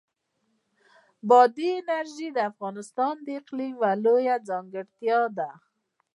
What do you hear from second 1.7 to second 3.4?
انرژي د افغانستان د